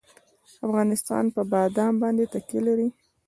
[0.65, 2.87] افغانستان په بادام باندې تکیه لري.